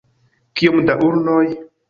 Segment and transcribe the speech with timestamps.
[0.61, 1.45] Kiom da ulnoj?